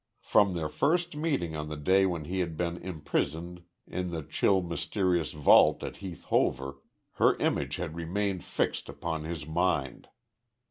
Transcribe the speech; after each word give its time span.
From 0.23 0.55
their 0.55 0.67
first 0.67 1.15
meeting 1.15 1.55
on 1.55 1.69
the 1.69 1.77
day 1.77 2.07
when 2.07 2.25
he 2.25 2.39
had 2.39 2.57
been 2.57 2.75
imprisoned 2.77 3.61
in 3.85 4.09
the 4.09 4.23
chill 4.23 4.63
mysterious 4.63 5.31
vault 5.31 5.83
at 5.83 5.97
Heath 5.97 6.23
Hover, 6.25 6.77
her 7.17 7.35
image 7.37 7.75
had 7.75 7.95
remained 7.95 8.43
fixed 8.43 8.89
upon 8.89 9.25
his 9.25 9.45
mind. 9.45 10.07